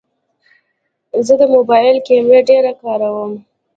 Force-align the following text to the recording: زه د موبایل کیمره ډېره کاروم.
زه 1.25 1.33
د 1.41 1.43
موبایل 1.55 1.97
کیمره 2.07 2.41
ډېره 2.49 2.71
کاروم. 2.81 3.31